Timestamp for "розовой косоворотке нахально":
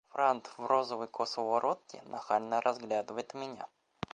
0.65-2.59